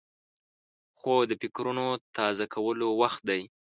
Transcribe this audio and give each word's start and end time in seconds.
خوب 0.99 1.19
د 1.27 1.31
فکرونو 1.41 1.87
تازه 2.17 2.45
کولو 2.53 2.87
وخت 3.01 3.21
دی 3.29 3.41